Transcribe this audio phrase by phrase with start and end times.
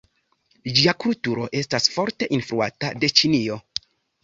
[0.79, 3.63] Ĝia kulturo estas forte influata de Ĉinio.